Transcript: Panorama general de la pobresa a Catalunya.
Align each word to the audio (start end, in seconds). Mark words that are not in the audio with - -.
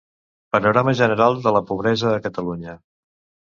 Panorama 0.55 0.93
general 1.01 1.37
de 1.45 1.53
la 1.59 1.63
pobresa 1.69 2.11
a 2.17 2.25
Catalunya. 2.27 2.77